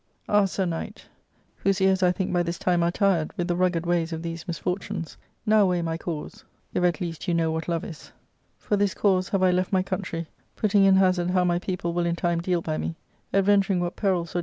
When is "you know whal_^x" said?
7.27-8.11